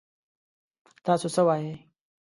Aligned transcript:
تاسو 1.05 1.27
څه 1.35 1.41
وايي؟ 1.47 1.73